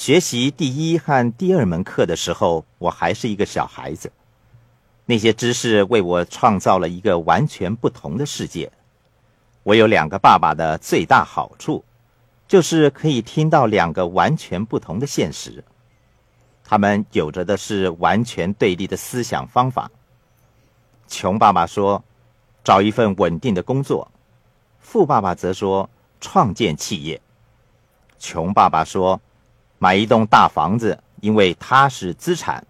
[0.00, 4.10] 学习第一和第二门课的时候，我还是一个小孩子。
[5.04, 8.72] 那些知识为我创造了一个完全不同的世界。
[9.62, 11.84] 我有两个爸爸的最大好处，
[12.48, 15.62] 就是可以听到两个完全不同的现实。
[16.64, 19.90] 他们有着的是完全对立的思想方法。
[21.08, 22.02] 穷爸爸说
[22.64, 24.10] ：“找一份稳定的工作。”
[24.80, 25.90] 富爸爸则说
[26.22, 27.20] ：“创建企业。”
[28.18, 29.20] 穷爸爸说
[29.82, 32.64] ：“买一栋大房子，因为它是资产。”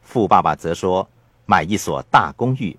[0.00, 1.06] 富爸爸则说
[1.44, 2.74] ：“买一所大公寓。”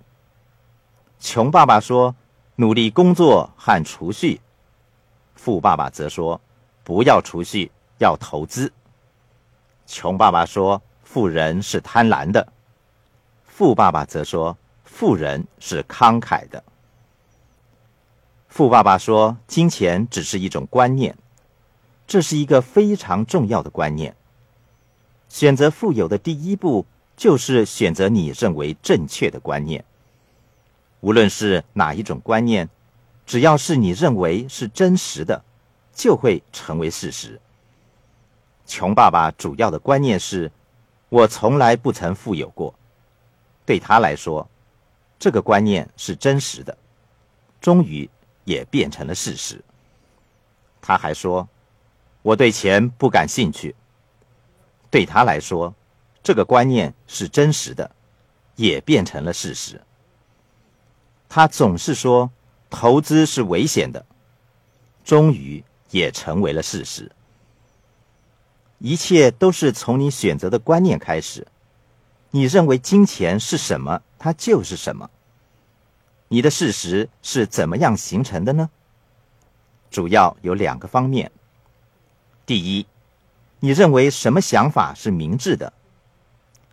[1.21, 2.15] 穷爸爸说
[2.57, 4.41] ：“努力工作和储蓄。”
[5.35, 6.41] 富爸爸则说
[6.83, 8.73] ：“不要储蓄，要投资。”
[9.85, 12.47] 穷爸爸说：“富人是贪婪的。”
[13.45, 16.63] 富爸爸则说：“富人是慷慨的。”
[18.49, 21.15] 富爸爸说：“金钱只是一种观念，
[22.13, 24.15] 这是一个非常重要的观念。
[25.29, 26.85] 选择富有的第一步
[27.17, 29.83] 就是选择你认为正确的观念。
[30.99, 32.69] 无论是哪一种观念，
[33.25, 35.43] 只要是你认为是真实的，
[35.91, 37.41] 就会成为事实。”
[38.67, 40.51] 穷爸爸主要的观念是：
[41.09, 42.75] 我从来不曾富有过。
[43.65, 44.47] 对他来说，
[45.17, 46.77] 这个观念是真实的，
[47.59, 48.07] 终于
[48.43, 49.59] 也变成了事实。
[50.79, 51.49] 他还说
[52.23, 53.75] ：“我对钱不感兴趣。”
[54.89, 55.75] 对他来说，
[56.23, 57.95] 这个观念是真实的，
[58.55, 59.81] 也变成了事实。
[61.29, 62.29] 他总是说
[62.69, 64.05] 投资是危险的，
[65.03, 67.11] 终于也成为了事实。
[68.77, 71.47] 一切都是从你选择的观念开始。
[72.29, 75.09] 你认为金钱是什么，它就是什么。
[76.27, 78.69] 你的事实是怎么样形成的呢？
[79.89, 81.31] 主要有两个方面。
[82.45, 82.85] 第一，
[83.59, 85.71] 你认为什么想法是明智的；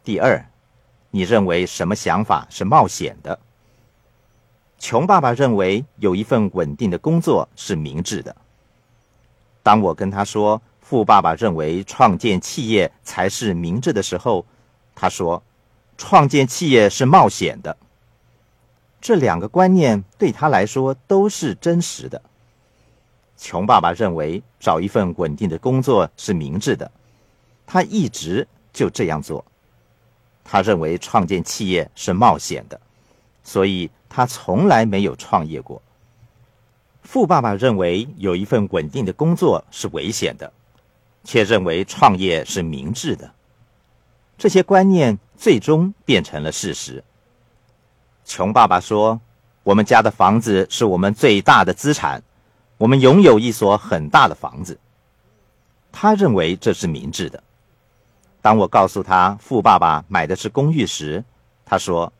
[0.05, 0.45] 第二，
[1.11, 3.39] 你认为什么想法是冒险的。
[4.79, 8.35] 穷爸爸认为有一份稳定的工作是明智的。
[9.63, 10.61] 当我跟他说。
[10.83, 14.45] 富爸爸认为创建企业才是明智的时候，
[14.93, 15.41] 他说
[15.97, 17.77] ：“创建企业是冒险的。”
[19.01, 22.21] 这两个观念对他来说都是真实的。
[23.41, 26.91] 穷爸爸认为找一份稳定的工作是明智的，
[27.67, 29.43] 他一直就这样做。
[30.45, 32.79] 他认为创建企业是冒险的，
[33.43, 35.81] 所以他从来没有创业过。
[37.03, 40.53] 富爸爸认为有一份稳定的工作是危险的。
[41.23, 43.31] 却认为创业是明智的，
[44.39, 47.05] 这些观念最终变成了事实。
[48.25, 49.21] 穷爸爸说
[49.63, 52.23] ：“我们家的房子是我们最大的资产，
[52.81, 54.79] 我们拥有一所很大的房子。”
[55.93, 57.43] 他认为这是明智的。
[58.41, 61.23] 当我告诉他富爸爸买的是公寓时，
[61.67, 62.11] 他说：“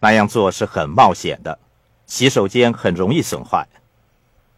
[0.00, 1.56] 那样做是很冒险的，
[2.08, 3.68] 洗手间很容易损坏。”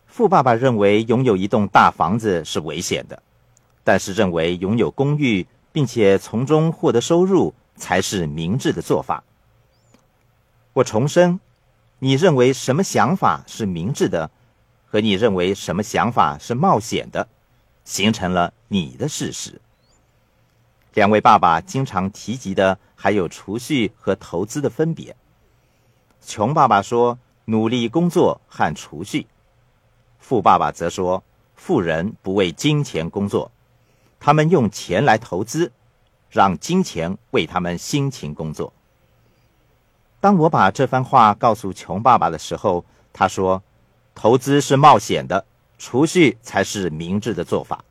[0.08, 3.22] 富爸爸认为拥有一栋大房子是危险的。
[3.84, 9.22] 但是认为拥有公寓，并且从中获得收入才是明智的做法。
[10.72, 11.38] 我重申，
[12.00, 14.28] 你认为什么想法是明智的，
[14.96, 17.28] 和你认为什么想法是冒险的，
[17.84, 19.60] 形成了你的事实。
[20.94, 25.14] 两位爸爸经常提及的还有储蓄和投资的分别。
[26.22, 29.26] 穷爸爸说努力工作和储蓄，
[30.18, 31.22] 富爸爸则说
[31.54, 33.52] 富人不为金钱工作。
[34.18, 35.70] 他们用钱来投资，
[36.30, 38.72] 让金钱为他们辛勤工作。
[40.20, 43.62] 当我把这番话告诉穷爸爸的时候，他说
[44.16, 45.46] ：“投资是冒险的，
[45.78, 47.84] 储蓄才是明智的做法。”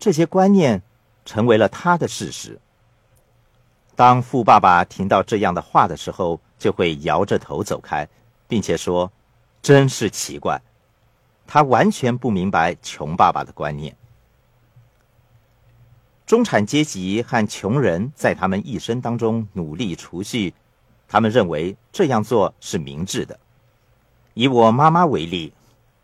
[0.00, 0.82] 这些观念
[1.24, 2.58] 成为了他的事实。
[3.94, 8.08] 当富爸爸听到这样的话的时候，就会摇着头走开，
[8.48, 9.12] 并且说
[9.60, 10.58] ：“真是奇怪，
[11.46, 13.94] 他完全不明白穷爸爸的观念。”
[16.24, 20.54] 中产阶级和穷人在他们一生当中努力储蓄，
[21.06, 23.38] 他们认为这样做是明智的。
[24.34, 25.52] 以我妈妈为例，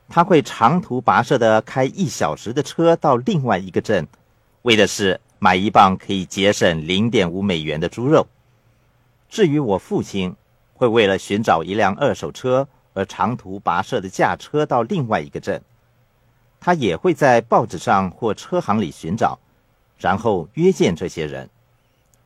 [0.08, 4.06] 她会长途跋涉的开一小时的车到另外一个镇，
[4.62, 8.26] 为的是买一磅可以节省零点五美元的猪肉。
[9.28, 10.34] 至于我父亲，
[10.75, 15.61] 会为了寻找一辆二手车而长途跋涉的驾车到另外一个镇，
[16.61, 19.38] 他也会在报纸上或车行里寻找。
[19.99, 21.49] 然后约见这些人，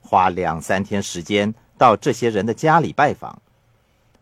[0.00, 3.40] 花两三天时间到这些人的家里拜访，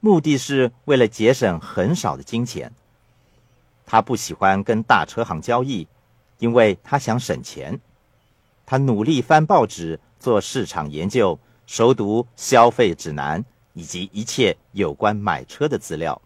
[0.00, 2.72] 目的是为了节省很少的金钱。
[3.84, 5.88] 他不喜欢跟大车行交易，
[6.38, 7.80] 因为他想省钱。
[8.66, 16.20] 他努力翻报纸、做市场研究、熟读消费指南以及一切有关买车的资料。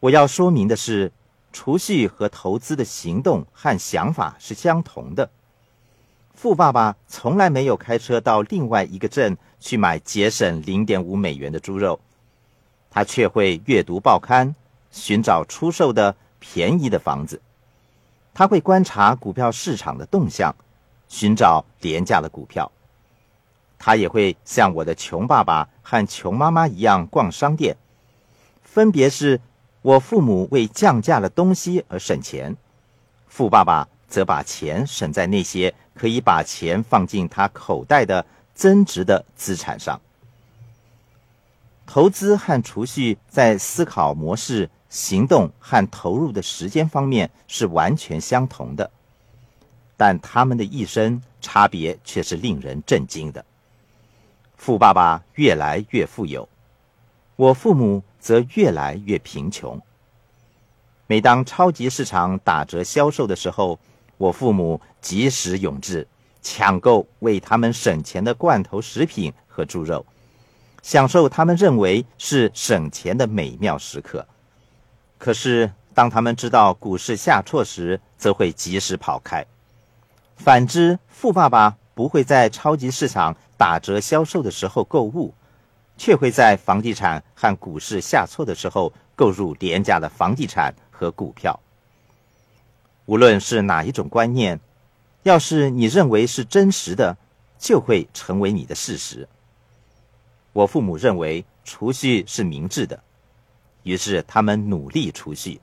[0.00, 1.12] 我要说明的是，
[1.52, 5.30] 储蓄和投资的行动和想法是相同的。
[6.40, 12.00] 富爸爸从来没有开车到另外一个镇去买节省零点五美元的猪肉，
[12.88, 14.54] 他却会阅读报刊，
[14.90, 17.42] 寻找出售的便宜的房子。
[18.32, 20.56] 他会观察股票市场的动向。
[21.08, 22.72] 寻找廉价的股票，
[23.78, 27.76] 他也会像我的穷爸爸和穷妈妈一样逛商店。
[28.62, 29.38] 分别是
[29.82, 32.56] 我父母为降价的东西而省钱，
[33.28, 39.98] 富爸爸则把钱省在那些可以把钱放进他口袋的增值的资产上。
[41.86, 48.90] 投资和储蓄在思考模式、行动和投入的时间方面是完全相同的。
[49.96, 53.44] 但他们的一生差别却是令人震惊的。
[54.56, 56.48] 富爸爸越来越富有，
[57.36, 59.80] 我父母则越来越贫穷。
[61.06, 63.78] 每当超级市场打折销售的时候，
[64.20, 66.06] 我父母及时涌至，
[66.42, 70.04] 抢购为他们省钱的罐头食品和猪肉，
[70.82, 74.26] 享受他们认为是省钱的美妙时刻。
[75.16, 79.42] 可是，当他们知道股市下挫时，则会及时跑开。
[80.36, 85.32] 反之，富爸爸不会在超级市场打折销售的时候购物，
[85.96, 91.58] 却会在房地产和股市下挫的时候购入廉价的房地产和股票。
[93.10, 94.60] 无论是哪一种观念，
[95.24, 97.16] 要是你认为是真实的，
[97.58, 99.28] 就会成为你的事实。
[100.52, 103.02] 我父母认为储蓄是明智的，
[103.82, 105.58] 于是他们努力储蓄；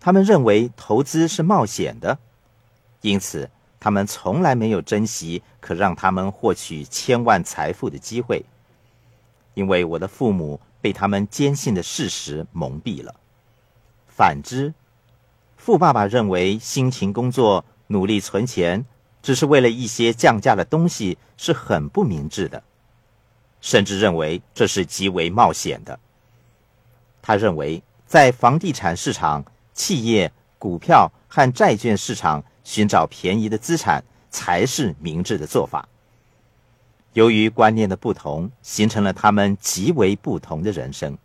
[0.00, 2.18] 他们认为投资是冒险的，
[3.02, 3.48] 因此。
[3.82, 8.44] 他们从来没有珍惜可让他们获取千万财富的机会，
[9.54, 13.14] 因为我的父母被他们坚信的事实蒙蔽了。
[14.06, 14.74] 反之，
[15.62, 18.84] 富爸爸认为辛勤工作、努力存钱，
[19.22, 22.62] 只是为了一些降价的东西，是很不明智的，
[23.60, 26.00] 甚至认为这是极为冒险的。
[27.20, 32.42] 他认为，在房地产市场、企业、股票和债券市场。
[32.62, 35.88] 寻找便宜的资产才是明智的做法。
[37.14, 41.18] 由于观念的不同，形成了他们极为不同的人生。